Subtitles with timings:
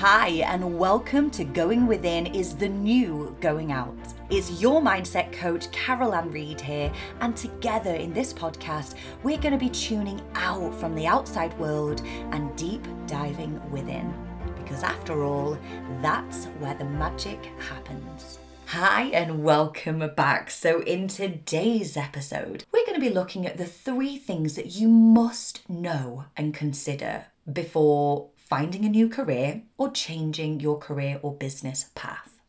[0.00, 3.98] Hi, and welcome to Going Within is the new Going Out.
[4.30, 9.52] It's your mindset coach, Carol Ann Reid here, and together in this podcast, we're going
[9.52, 12.00] to be tuning out from the outside world
[12.32, 14.14] and deep diving within.
[14.56, 15.58] Because after all,
[16.00, 18.38] that's where the magic happens.
[18.68, 20.50] Hi, and welcome back.
[20.50, 24.88] So, in today's episode, we're going to be looking at the three things that you
[24.88, 31.90] must know and consider before finding a new career or changing your career or business
[31.94, 32.40] path.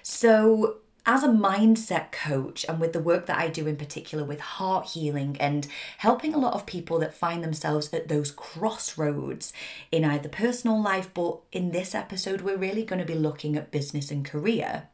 [0.00, 4.40] So, as a mindset coach, and with the work that I do in particular with
[4.40, 5.66] heart healing and
[5.98, 9.52] helping a lot of people that find themselves at those crossroads
[9.92, 13.72] in either personal life, but in this episode, we're really going to be looking at
[13.72, 14.84] business and career.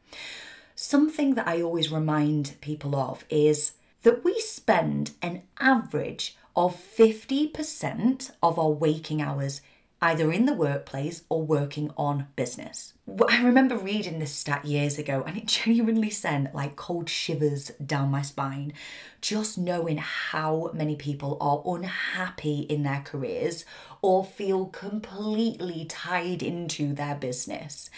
[0.74, 8.30] Something that I always remind people of is that we spend an average of 50%
[8.42, 9.60] of our waking hours
[10.02, 12.94] either in the workplace or working on business.
[13.28, 18.10] I remember reading this stat years ago and it genuinely sent like cold shivers down
[18.10, 18.72] my spine
[19.20, 23.66] just knowing how many people are unhappy in their careers
[24.00, 27.90] or feel completely tied into their business.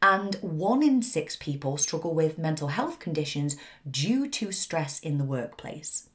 [0.00, 3.56] And one in six people struggle with mental health conditions
[3.90, 6.08] due to stress in the workplace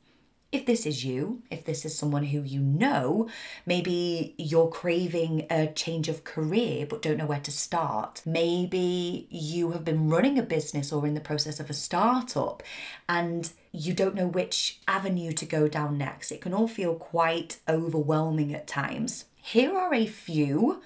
[0.53, 3.27] if this is you, if this is someone who you know,
[3.65, 8.21] maybe you're craving a change of career but don't know where to start.
[8.23, 12.61] Maybe you have been running a business or in the process of a startup
[13.09, 16.31] and you don't know which avenue to go down next.
[16.31, 19.25] It can all feel quite overwhelming at times.
[19.35, 20.83] Here are a few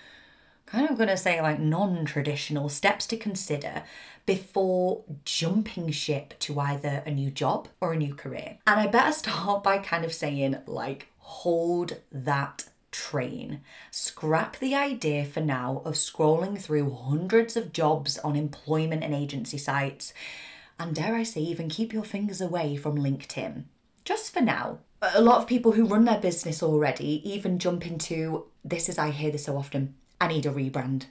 [0.67, 3.83] kind of going to say like non traditional steps to consider
[4.27, 8.59] before jumping ship to either a new job or a new career.
[8.67, 13.61] And I better start by kind of saying, like, hold that train.
[13.89, 19.57] Scrap the idea for now of scrolling through hundreds of jobs on employment and agency
[19.57, 20.13] sites.
[20.79, 23.63] And dare I say, even keep your fingers away from LinkedIn.
[24.03, 24.79] Just for now.
[25.01, 29.11] A lot of people who run their business already even jump into this is I
[29.11, 31.05] hear this so often I need a rebrand.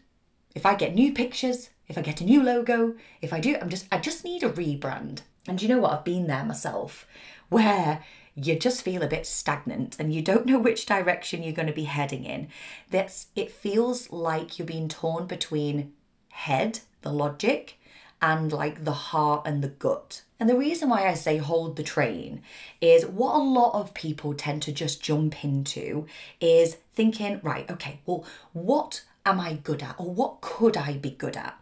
[0.54, 3.68] If I get new pictures, if I get a new logo, if I do, I'm
[3.68, 5.20] just I just need a rebrand.
[5.46, 5.92] And you know what?
[5.92, 7.06] I've been there myself,
[7.48, 8.02] where
[8.34, 11.72] you just feel a bit stagnant and you don't know which direction you're going to
[11.72, 12.48] be heading in.
[12.90, 15.92] That's it feels like you're being torn between
[16.30, 17.78] head, the logic,
[18.20, 20.22] and like the heart and the gut.
[20.38, 22.42] And the reason why I say hold the train
[22.80, 26.06] is what a lot of people tend to just jump into
[26.40, 31.10] is thinking, right, okay, well, what am I good at or what could I be
[31.10, 31.58] good at?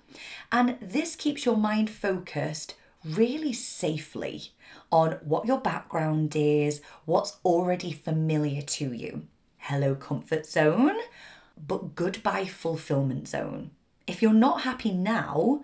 [0.50, 2.74] And this keeps your mind focused
[3.04, 4.50] really safely
[4.90, 9.26] on what your background is, what's already familiar to you.
[9.58, 10.96] Hello, comfort zone,
[11.56, 13.70] but goodbye, fulfillment zone.
[14.06, 15.62] If you're not happy now,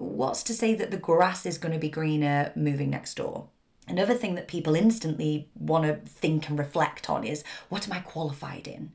[0.00, 3.48] what's to say that the grass is going to be greener moving next door?
[3.86, 8.00] Another thing that people instantly want to think and reflect on is what am I
[8.00, 8.92] qualified in?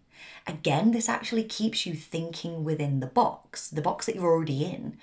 [0.47, 4.97] Again, this actually keeps you thinking within the box, the box that you're already in.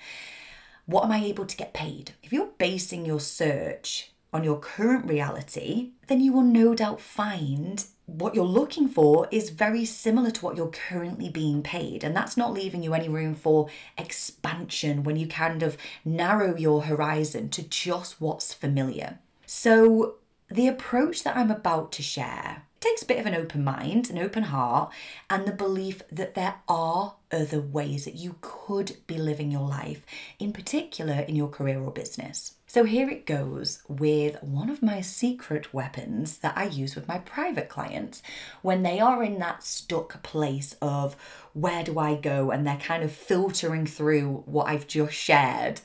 [0.85, 2.11] What am I able to get paid?
[2.23, 7.85] If you're basing your search on your current reality, then you will no doubt find
[8.05, 12.03] what you're looking for is very similar to what you're currently being paid.
[12.03, 16.83] And that's not leaving you any room for expansion when you kind of narrow your
[16.83, 19.19] horizon to just what's familiar.
[19.45, 20.15] So,
[20.49, 24.17] the approach that I'm about to share takes a bit of an open mind, an
[24.17, 24.91] open heart,
[25.29, 30.05] and the belief that there are other ways that you could be living your life,
[30.37, 32.55] in particular in your career or business.
[32.73, 37.19] So here it goes with one of my secret weapons that I use with my
[37.19, 38.23] private clients
[38.63, 41.15] when they are in that stuck place of
[41.53, 45.81] where do I go and they're kind of filtering through what I've just shared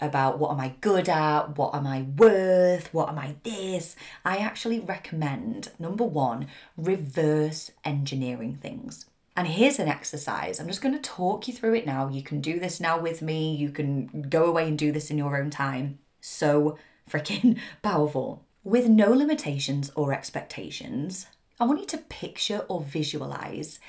[0.00, 4.36] about what am I good at, what am I worth, what am I this, I
[4.36, 6.46] actually recommend number one,
[6.76, 9.06] reverse engineering things.
[9.36, 10.60] And here's an exercise.
[10.60, 12.08] I'm just going to talk you through it now.
[12.08, 13.56] You can do this now with me.
[13.56, 15.98] You can go away and do this in your own time.
[16.20, 16.78] So
[17.08, 18.44] freaking powerful.
[18.64, 21.26] With no limitations or expectations,
[21.60, 23.80] I want you to picture or visualize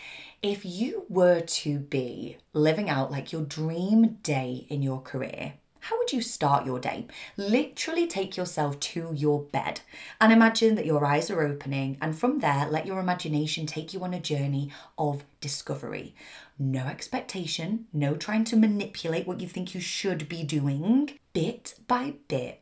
[0.42, 5.98] if you were to be living out like your dream day in your career how
[5.98, 7.08] would you start your day?
[7.38, 9.82] Literally take yourself to your bed
[10.20, 14.04] and imagine that your eyes are opening, and from there, let your imagination take you
[14.04, 16.14] on a journey of discovery.
[16.62, 21.10] No expectation, no trying to manipulate what you think you should be doing.
[21.32, 22.62] Bit by bit,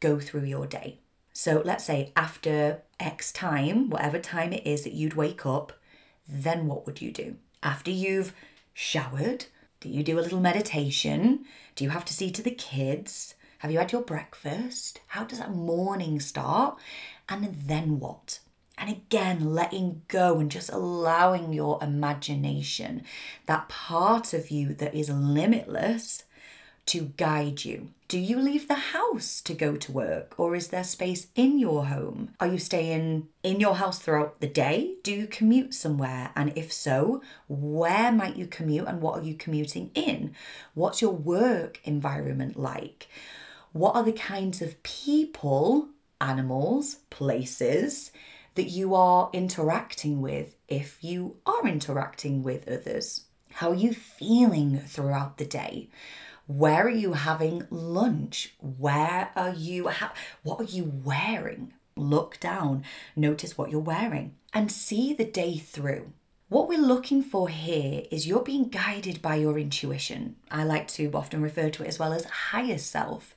[0.00, 1.00] go through your day.
[1.34, 5.74] So let's say after X time, whatever time it is that you'd wake up,
[6.26, 7.36] then what would you do?
[7.62, 8.32] After you've
[8.72, 9.44] showered,
[9.80, 11.44] Do you do a little meditation?
[11.74, 13.34] Do you have to see to the kids?
[13.58, 15.00] Have you had your breakfast?
[15.08, 16.78] How does that morning start?
[17.28, 18.40] And then what?
[18.78, 23.04] And again, letting go and just allowing your imagination,
[23.46, 26.24] that part of you that is limitless,
[26.86, 27.88] to guide you.
[28.08, 31.86] Do you leave the house to go to work or is there space in your
[31.86, 32.30] home?
[32.38, 34.94] Are you staying in your house throughout the day?
[35.02, 36.30] Do you commute somewhere?
[36.36, 40.32] And if so, where might you commute and what are you commuting in?
[40.74, 43.08] What's your work environment like?
[43.72, 45.88] What are the kinds of people,
[46.20, 48.12] animals, places
[48.56, 53.26] that you are interacting with if you are interacting with others?
[53.52, 55.88] How are you feeling throughout the day?
[56.46, 58.54] Where are you having lunch?
[58.60, 59.88] Where are you?
[59.88, 61.72] Ha- what are you wearing?
[61.96, 62.84] Look down,
[63.16, 66.12] notice what you're wearing, and see the day through.
[66.48, 70.36] What we're looking for here is you're being guided by your intuition.
[70.48, 73.34] I like to often refer to it as well as higher self.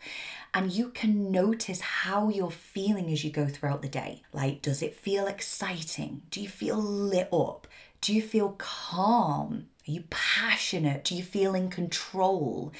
[0.53, 4.23] And you can notice how you're feeling as you go throughout the day.
[4.33, 6.23] Like, does it feel exciting?
[6.31, 7.67] Do you feel lit up?
[8.01, 9.67] Do you feel calm?
[9.87, 11.03] Are you passionate?
[11.03, 12.71] Do you feel in control?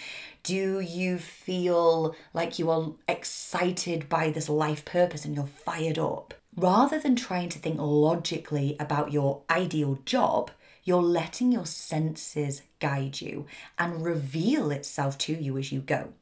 [0.44, 6.34] Do you feel like you are excited by this life purpose and you're fired up?
[6.56, 10.52] Rather than trying to think logically about your ideal job,
[10.84, 13.46] you're letting your senses guide you
[13.78, 16.14] and reveal itself to you as you go.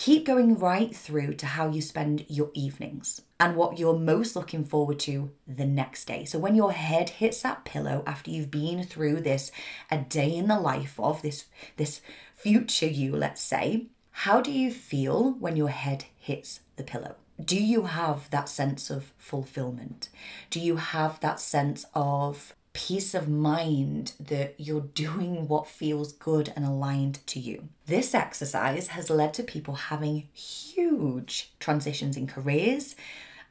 [0.00, 4.64] Keep going right through to how you spend your evenings and what you're most looking
[4.64, 6.24] forward to the next day.
[6.24, 9.52] So when your head hits that pillow after you've been through this
[9.90, 11.44] a day in the life of this
[11.76, 12.00] this
[12.34, 17.16] future you, let's say, how do you feel when your head hits the pillow?
[17.38, 20.08] Do you have that sense of fulfillment?
[20.48, 26.52] Do you have that sense of peace of mind that you're doing what feels good
[26.54, 27.68] and aligned to you.
[27.86, 32.94] This exercise has led to people having huge transitions in careers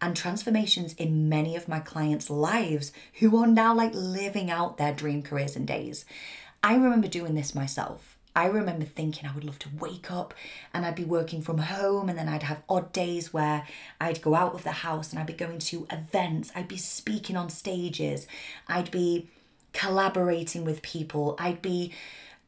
[0.01, 4.93] and transformations in many of my clients' lives who are now like living out their
[4.93, 6.05] dream careers and days.
[6.63, 8.08] I remember doing this myself.
[8.35, 10.33] I remember thinking I would love to wake up
[10.73, 13.67] and I'd be working from home, and then I'd have odd days where
[13.99, 17.35] I'd go out of the house and I'd be going to events, I'd be speaking
[17.35, 18.27] on stages,
[18.67, 19.27] I'd be
[19.73, 21.93] collaborating with people, I'd be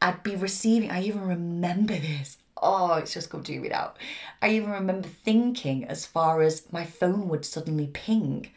[0.00, 2.38] I'd be receiving I even remember this.
[2.64, 3.94] Oh, it's just come to me now.
[4.40, 8.50] I even remember thinking as far as my phone would suddenly ping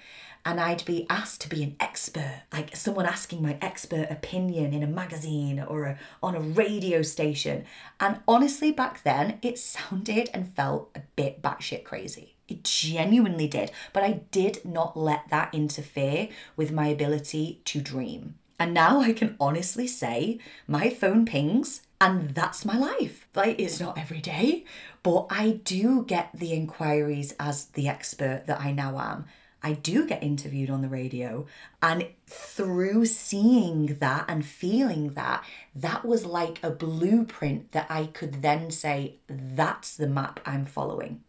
[0.45, 4.83] and I'd be asked to be an expert, like someone asking my expert opinion in
[4.83, 7.65] a magazine or a, on a radio station.
[8.00, 12.36] And honestly, back then, it sounded and felt a bit batshit crazy.
[12.47, 18.36] It genuinely did, but I did not let that interfere with my ability to dream.
[18.59, 23.27] And now I can honestly say my phone pings and that's my life.
[23.33, 24.63] Like, it's not every day,
[25.01, 29.25] but I do get the inquiries as the expert that I now am.
[29.65, 31.47] I do get interviewed on the radio.
[31.81, 38.44] And through seeing that and feeling that, that was like a blueprint that I could
[38.44, 41.23] then say, that's the map I'm following.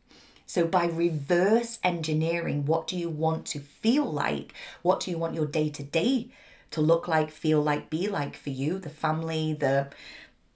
[0.44, 4.52] So, by reverse engineering, what do you want to feel like?
[4.82, 6.28] What do you want your day to day
[6.72, 9.88] to look like, feel like, be like for you, the family, the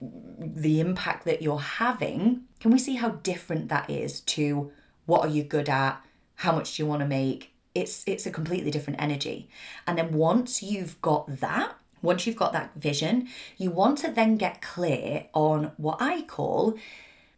[0.03, 4.71] the impact that you're having, can we see how different that is to
[5.07, 6.03] what are you good at?
[6.37, 7.50] How much do you want to make?
[7.75, 9.49] It's it's a completely different energy
[9.87, 14.37] and then once you've got that once you've got that vision you want to then
[14.37, 16.77] get clear on what i call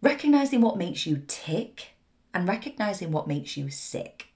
[0.01, 1.89] recognizing what makes you tick
[2.35, 4.29] and recognizing what makes you sick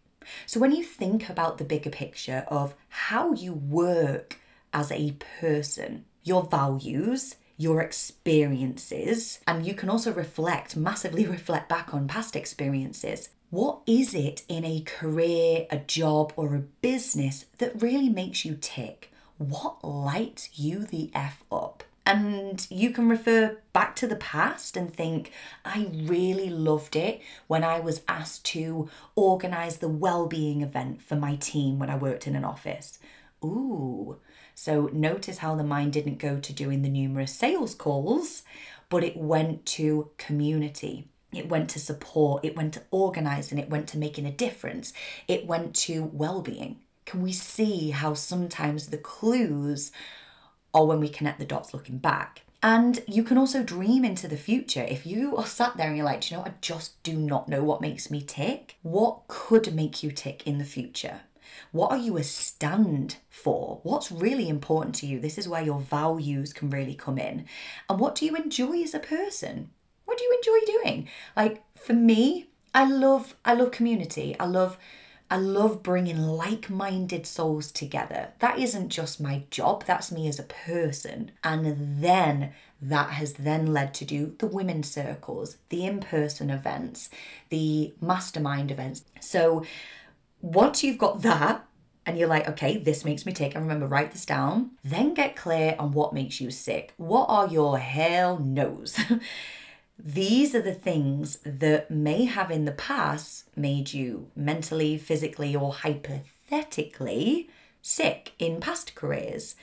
[0.45, 4.39] so when you think about the bigger picture of how you work
[4.73, 11.95] as a person your values your experiences, and you can also reflect, massively reflect back
[11.95, 13.31] on past experiences.
[13.51, 18.59] What is it in a career, a job, or a business that really makes you
[18.61, 19.13] tick?
[19.39, 21.85] What lights you the F up?
[22.05, 25.31] And you can refer back to the past and think,
[25.65, 31.37] I really loved it when I was asked to organise the well-being event for my
[31.37, 32.99] team when I worked in an office.
[33.45, 34.19] Ooh.
[34.55, 38.43] So notice how the mind didn't go to doing the numerous sales calls,
[38.89, 43.89] but it went to community it went to support, it went to organising, it went
[43.89, 44.93] to making a difference,
[45.29, 46.81] it went to well being.
[47.05, 49.93] Can we see how sometimes the clues
[50.75, 52.43] are when we connect the dots looking back?
[52.63, 54.83] And you can also dream into the future.
[54.89, 57.63] If you are sat there and you're like, you know, I just do not know
[57.63, 61.21] what makes me tick, what could make you tick in the future?
[61.71, 63.81] What are you a stand for?
[63.83, 65.21] What's really important to you?
[65.21, 67.47] This is where your values can really come in.
[67.89, 69.71] And what do you enjoy as a person?
[70.07, 71.09] What do you enjoy doing?
[71.37, 74.35] Like for me, I love I love community.
[74.41, 74.79] I love
[75.29, 78.29] I love bringing like minded souls together.
[78.39, 81.33] That isn't just my job, that's me as a person.
[81.43, 87.11] And then that has then led to do the women's circles, the in person events,
[87.49, 89.05] the mastermind events.
[89.21, 89.65] So
[90.41, 91.67] once you've got that,
[92.09, 93.57] and you're like, okay, this makes me tick.
[93.57, 94.71] I remember, write this down.
[94.85, 96.95] Then get clear on what makes you sick.
[96.99, 98.97] What are your hell no's?
[99.99, 105.73] These are the things that may have in the past made you mentally, physically, or
[105.73, 107.49] hypothetically
[107.83, 109.55] sick in past careers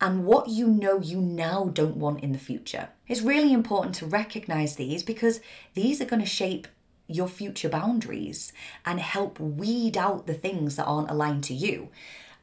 [0.00, 2.90] and what you know you now don't want in the future.
[3.08, 5.40] It's really important to recognize these because
[5.74, 6.68] these are going to shape
[7.08, 8.52] your future boundaries
[8.84, 11.88] and help weed out the things that aren't aligned to you.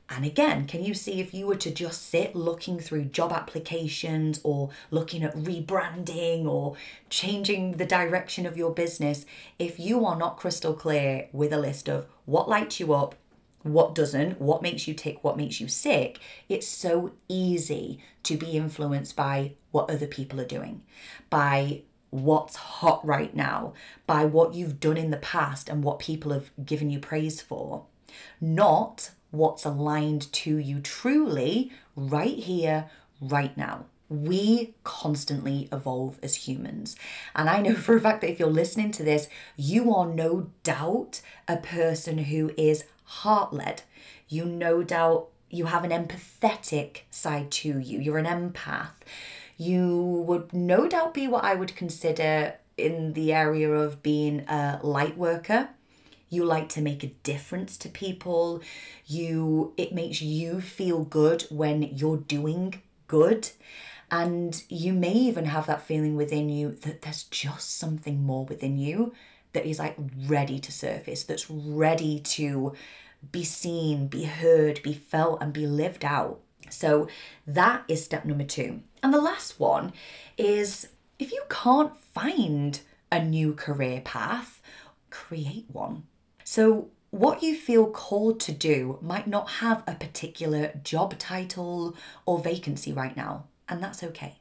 [0.10, 4.40] And again, can you see if you were to just sit looking through job applications
[4.44, 6.76] or looking at rebranding or
[7.10, 9.26] changing the direction of your business,
[9.58, 13.16] if you are not crystal clear with a list of what lights you up,
[13.64, 16.20] what doesn't, what makes you tick, what makes you sick,
[16.50, 20.84] it's so easy to be influenced by what other people are doing,
[21.30, 23.74] by what's hot right now,
[24.06, 27.86] by what you've done in the past and what people have given you praise for,
[28.40, 33.86] not what's aligned to you truly right here, right now.
[34.10, 36.96] We constantly evolve as humans.
[37.36, 40.52] And I know for a fact that if you're listening to this, you are no
[40.62, 43.82] doubt a person who is heart led.
[44.30, 48.00] You no doubt you have an empathetic side to you.
[48.00, 48.94] You're an empath.
[49.58, 49.98] You
[50.28, 55.18] would no doubt be what I would consider in the area of being a light
[55.18, 55.70] worker
[56.34, 58.62] you like to make a difference to people.
[59.06, 63.50] You it makes you feel good when you're doing good.
[64.12, 68.78] And you may even have that feeling within you that there's just something more within
[68.78, 69.14] you
[69.54, 69.96] that is like
[70.28, 72.74] ready to surface that's ready to
[73.32, 76.42] be seen be heard be felt and be lived out.
[76.70, 77.08] So
[77.48, 79.94] that is step number 2 and the last one
[80.38, 82.80] is if you can't find
[83.12, 84.62] a new career path
[85.10, 86.04] create one
[86.44, 91.96] so, what you feel called to do might not have a particular job title
[92.26, 94.38] or vacancy right now, and that's okay.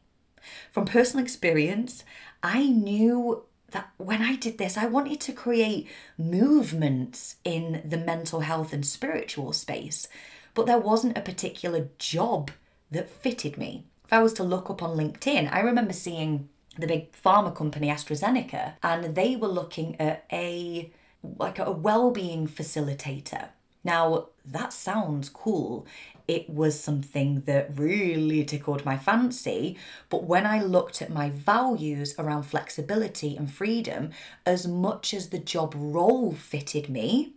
[0.71, 2.03] From personal experience,
[2.43, 8.41] I knew that when I did this, I wanted to create movements in the mental
[8.41, 10.09] health and spiritual space,
[10.55, 12.51] but there wasn't a particular job
[12.91, 13.85] that fitted me.
[14.05, 17.89] If I was to look up on LinkedIn, I remember seeing the big pharma company
[17.89, 20.91] AstraZeneca, and they were looking at a
[21.23, 23.49] like a well-being facilitator.
[23.85, 25.87] Now, that sounds cool.
[26.29, 29.77] It was something that really tickled my fancy,
[30.09, 34.11] but when I looked at my values around flexibility and freedom,
[34.47, 37.33] as much as the job role fitted me,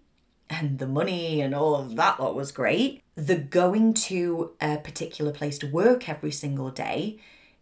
[0.50, 5.32] and the money and all of that lot was great, the going to a particular
[5.32, 7.18] place to work every single day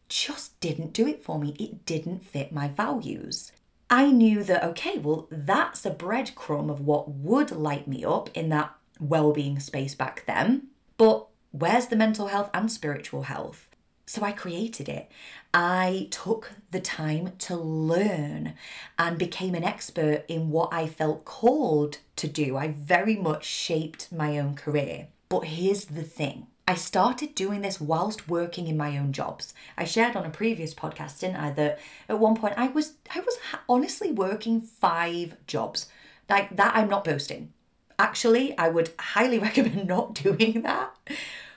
[0.09, 1.55] just didn't do it for me.
[1.57, 3.53] It didn't fit my values.
[3.93, 8.49] I knew that, okay, well, that's a breadcrumb of what would light me up in
[8.49, 10.69] that well-being space back then.
[10.97, 13.69] But where's the mental health and spiritual health?
[14.07, 15.11] So I created it.
[15.53, 18.55] I took the time to learn
[18.97, 22.57] and became an expert in what I felt called to do.
[22.57, 25.09] I very much shaped my own career.
[25.29, 29.53] But here's the thing I started doing this whilst working in my own jobs.
[29.77, 33.19] I shared on a previous podcast, didn't I, that at one point I was I
[33.19, 35.87] was honestly working five jobs.
[36.29, 37.51] Like that I'm not boasting.
[37.99, 40.95] Actually, I would highly recommend not doing that.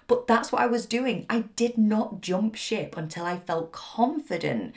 [0.08, 1.26] But that's what I was doing.
[1.28, 4.74] I did not jump ship until I felt confident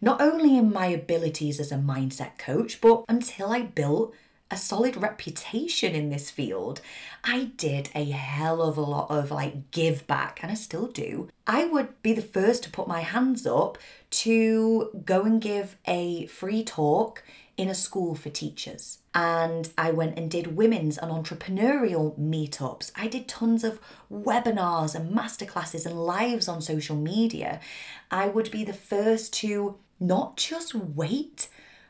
[0.00, 4.14] not only in my abilities as a mindset coach, but until I built
[4.50, 6.80] a solid reputation in this field,
[7.22, 11.28] I did a hell of a lot of like give back, and I still do.
[11.46, 13.78] I would be the first to put my hands up
[14.10, 17.22] to go and give a free talk
[17.58, 18.98] in a school for teachers.
[19.14, 22.92] And I went and did women's and entrepreneurial meetups.
[22.94, 27.60] I did tons of webinars and masterclasses and lives on social media.
[28.12, 31.48] I would be the first to not just wait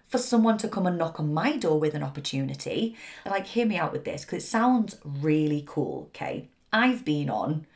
[0.09, 2.97] for someone to come and knock on my door with an opportunity.
[3.27, 6.49] Like, hear me out with this because it sounds really cool, okay?
[6.73, 7.67] I've been on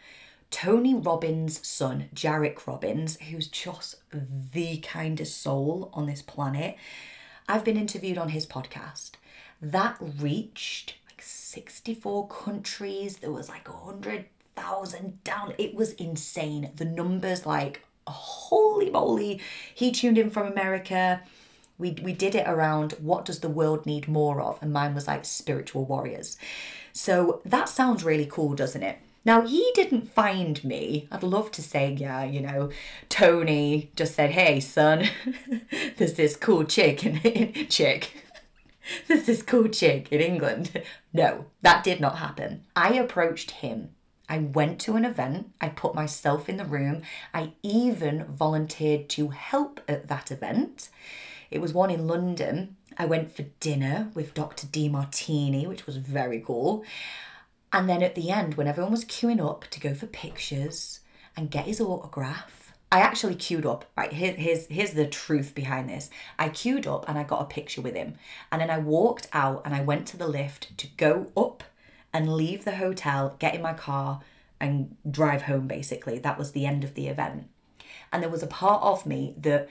[0.50, 3.96] Tony Robbins' son, Jairek Robbins, who's just
[4.52, 6.76] the kindest soul on this planet.
[7.48, 9.12] I've been interviewed on his podcast.
[9.60, 13.18] That reached like 64 countries.
[13.18, 15.54] There was like a hundred thousand down.
[15.58, 16.70] It was insane.
[16.76, 19.40] The numbers, like, holy moly.
[19.74, 21.22] He tuned in from America.
[21.82, 24.62] We, we did it around what does the world need more of?
[24.62, 26.38] And mine was like spiritual warriors.
[26.92, 28.98] So that sounds really cool, doesn't it?
[29.24, 31.08] Now, he didn't find me.
[31.10, 32.70] I'd love to say, yeah, you know,
[33.08, 35.08] Tony just said, hey, son,
[35.96, 38.22] there's this cool chick in, chick.
[39.06, 40.82] There's this cool chick in England.
[41.12, 42.64] No, that did not happen.
[42.74, 43.90] I approached him.
[44.28, 45.52] I went to an event.
[45.60, 47.02] I put myself in the room.
[47.32, 50.88] I even volunteered to help at that event.
[51.52, 52.76] It was one in London.
[52.96, 54.66] I went for dinner with Dr.
[54.66, 56.84] Demartini, which was very cool.
[57.72, 61.00] And then at the end, when everyone was queuing up to go for pictures
[61.36, 63.86] and get his autograph, I actually queued up.
[63.96, 66.10] Right, here, here's here's the truth behind this.
[66.38, 68.14] I queued up and I got a picture with him,
[68.50, 71.64] and then I walked out and I went to the lift to go up
[72.12, 74.20] and leave the hotel, get in my car,
[74.60, 75.66] and drive home.
[75.66, 77.48] Basically, that was the end of the event.
[78.12, 79.70] And there was a part of me that,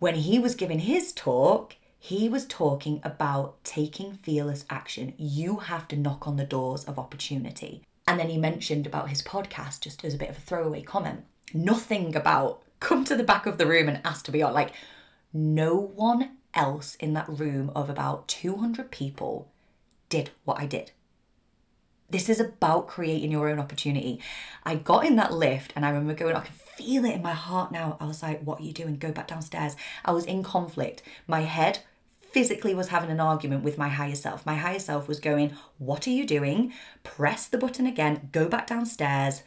[0.00, 5.12] when he was giving his talk, he was talking about taking fearless action.
[5.18, 7.82] You have to knock on the doors of opportunity.
[8.08, 11.24] And then he mentioned about his podcast just as a bit of a throwaway comment.
[11.52, 14.54] Nothing about come to the back of the room and ask to be on.
[14.54, 14.72] Like,
[15.34, 19.52] no one else in that room of about 200 people
[20.08, 20.92] did what I did.
[22.10, 24.20] This is about creating your own opportunity.
[24.64, 27.32] I got in that lift and I remember going, I can feel it in my
[27.32, 27.96] heart now.
[28.00, 28.96] I was like, what are you doing?
[28.96, 29.76] Go back downstairs.
[30.04, 31.02] I was in conflict.
[31.26, 31.80] My head
[32.32, 34.46] physically was having an argument with my higher self.
[34.46, 36.72] My higher self was going, What are you doing?
[37.02, 39.42] Press the button again, go back downstairs,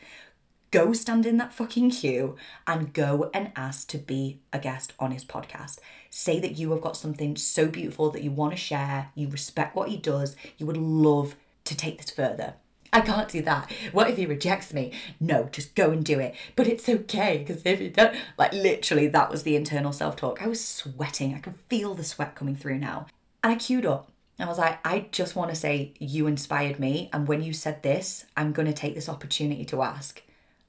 [0.71, 2.35] go stand in that fucking queue,
[2.67, 5.79] and go and ask to be a guest on his podcast.
[6.09, 9.75] Say that you have got something so beautiful that you want to share, you respect
[9.75, 11.35] what he does, you would love
[11.73, 12.55] to take this further.
[12.91, 13.71] I can't do that.
[13.91, 14.91] What if he rejects me?
[15.19, 16.35] No, just go and do it.
[16.55, 20.43] But it's okay because if you don't, like literally, that was the internal self talk.
[20.43, 21.33] I was sweating.
[21.33, 23.07] I could feel the sweat coming through now.
[23.43, 24.11] And I queued up.
[24.39, 27.09] I was like, I just want to say you inspired me.
[27.13, 30.21] And when you said this, I'm going to take this opportunity to ask.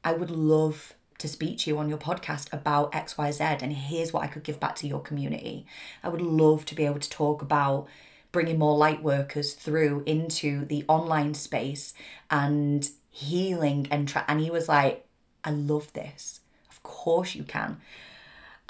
[0.03, 4.23] I would love to speak to you on your podcast about XYZ and here's what
[4.23, 5.65] I could give back to your community.
[6.03, 7.87] I would love to be able to talk about
[8.35, 11.95] bringing more light workers through into the online space
[12.31, 15.07] and healing and tra- and he was like
[15.45, 16.41] i love this.
[16.69, 17.81] Of course you can.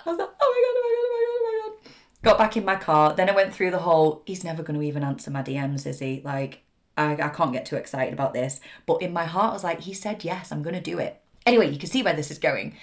[0.04, 1.92] I was like oh my god oh my god oh my god oh my god.
[2.22, 3.14] Got back in my car.
[3.14, 5.98] Then i went through the whole he's never going to even answer my dms is
[5.98, 6.20] he?
[6.22, 6.62] Like
[6.98, 8.60] I, I can't get too excited about this.
[8.84, 11.22] But in my heart i was like he said yes i'm going to do it.
[11.46, 12.76] Anyway you can see where this is going.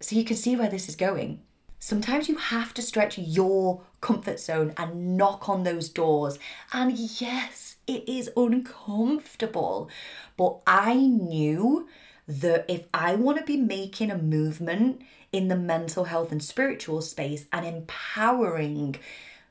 [0.00, 1.40] So you can see where this is going
[1.84, 6.38] Sometimes you have to stretch your comfort zone and knock on those doors.
[6.72, 9.90] And yes, it is uncomfortable.
[10.36, 11.88] But I knew
[12.28, 17.02] that if I want to be making a movement in the mental health and spiritual
[17.02, 18.94] space and empowering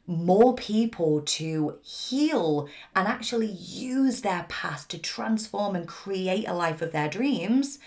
[0.07, 6.81] more people to heal and actually use their past to transform and create a life
[6.81, 7.77] of their dreams,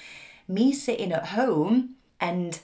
[0.47, 2.61] me sitting at home and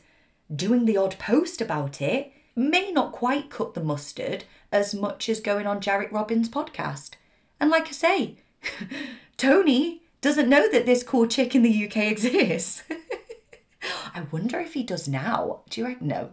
[0.54, 5.40] doing the odd post about it may not quite cut the mustard as much as
[5.40, 7.10] going on Jairek Robbins' podcast.
[7.58, 8.36] And like I say,
[9.36, 12.82] Tony doesn't know that this cool chick in the UK exists.
[14.14, 15.60] I wonder if he does now.
[15.70, 16.08] Do you reckon?
[16.08, 16.30] No.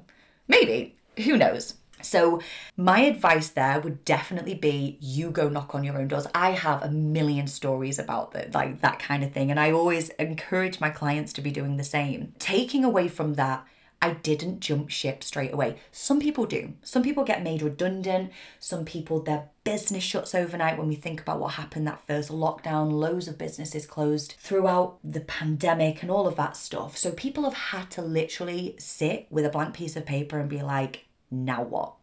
[0.48, 0.96] Maybe.
[1.24, 1.76] Who knows?
[2.02, 2.42] So,
[2.76, 6.28] my advice there would definitely be you go knock on your own doors.
[6.36, 10.10] I have a million stories about that, like that kind of thing, and I always
[10.10, 12.34] encourage my clients to be doing the same.
[12.38, 13.66] Taking away from that
[14.02, 15.78] I didn't jump ship straight away.
[15.92, 16.74] Some people do.
[16.84, 18.32] Some people get made redundant.
[18.60, 20.78] Some people, their business shuts overnight.
[20.78, 25.22] When we think about what happened that first lockdown, loads of businesses closed throughout the
[25.22, 26.96] pandemic and all of that stuff.
[26.96, 30.62] So people have had to literally sit with a blank piece of paper and be
[30.62, 31.94] like, now what?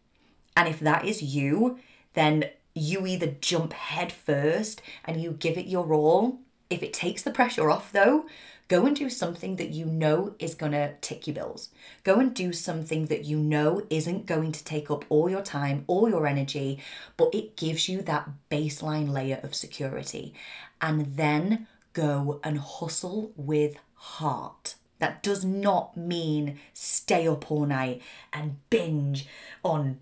[0.57, 1.79] And if that is you,
[2.15, 6.41] then you either jump head first and you give it your all.
[6.71, 8.27] If it takes the pressure off, though,
[8.69, 11.69] Go and do something that you know is going to tick your bills.
[12.03, 15.85] Go and do something that you know isn't going to take up all your time,
[15.87, 16.81] all your energy,
[17.17, 20.33] but it gives you that baseline layer of security.
[20.81, 24.77] And then go and hustle with heart.
[24.99, 28.01] That does not mean stay up all night
[28.33, 29.27] and binge
[29.63, 29.99] on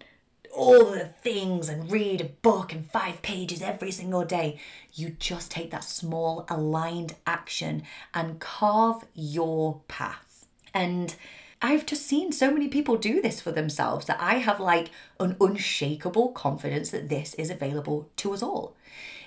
[0.52, 4.58] all the things and read a book and five pages every single day.
[4.92, 10.46] You just take that small aligned action and carve your path.
[10.74, 11.14] And
[11.60, 15.36] I've just seen so many people do this for themselves that I have like an
[15.40, 18.76] unshakable confidence that this is available to us all.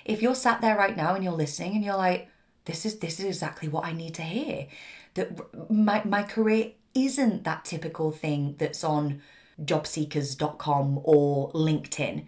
[0.04, 2.28] If you're sat there right now and you're listening and you're like,
[2.66, 4.66] this is this is exactly what I need to hear.
[5.14, 9.22] That my my career isn't that typical thing that's on
[9.64, 12.26] jobseekers.com or LinkedIn,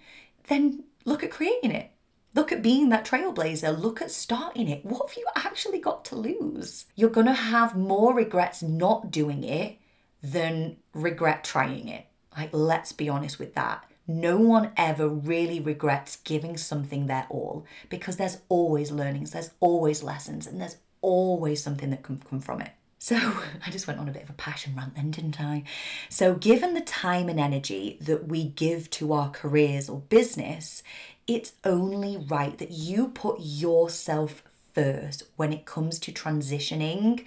[0.49, 1.91] then look at creating it.
[2.35, 3.77] Look at being that trailblazer.
[3.79, 4.85] Look at starting it.
[4.85, 6.87] What have you actually got to lose?
[6.95, 9.79] You're going to have more regrets not doing it
[10.23, 12.07] than regret trying it.
[12.37, 13.85] Like, let's be honest with that.
[14.07, 20.03] No one ever really regrets giving something their all because there's always learnings, there's always
[20.03, 22.71] lessons, and there's always something that can come from it.
[22.99, 23.17] So,
[23.67, 25.65] I just went on a bit of a passion rant then, didn't I?
[26.09, 30.83] So, given the time and energy that we give to our careers or business,
[31.27, 37.25] it's only right that you put yourself first when it comes to transitioning,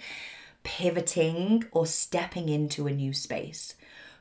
[0.64, 3.74] pivoting, or stepping into a new space.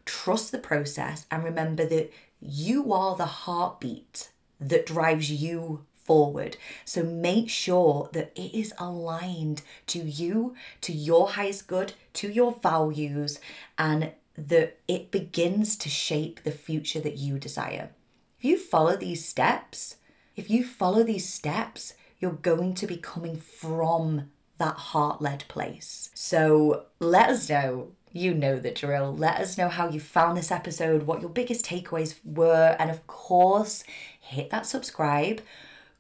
[0.06, 6.58] Trust the process and remember that you are the heartbeat that drives you forward.
[6.86, 12.54] So make sure that it is aligned to you, to your highest good, to your
[12.54, 13.40] values,
[13.78, 17.92] and that it begins to shape the future that you desire.
[18.40, 19.98] If you follow these steps,
[20.36, 26.10] if you follow these steps, you're going to be coming from that heart led place.
[26.14, 27.90] So let us know.
[28.14, 29.16] You know the drill.
[29.16, 33.08] Let us know how you found this episode, what your biggest takeaways were, and of
[33.08, 33.84] course,
[34.20, 35.42] hit that subscribe.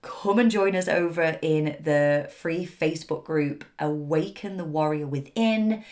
[0.01, 5.83] Come and join us over in the free Facebook group, Awaken the Warrior Within.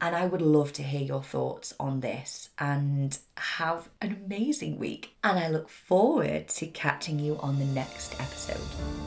[0.00, 5.16] And I would love to hear your thoughts on this and have an amazing week.
[5.24, 8.60] And I look forward to catching you on the next episode.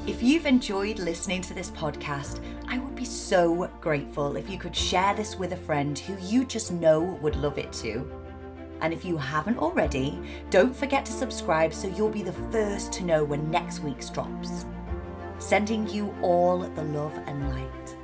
[0.08, 4.76] If you've enjoyed listening to this podcast, I would be so grateful if you could
[4.76, 8.12] share this with a friend who you just know would love it too.
[8.82, 13.04] And if you haven't already, don't forget to subscribe so you'll be the first to
[13.04, 14.66] know when next week's drops.
[15.38, 17.99] Sending you all the love and light.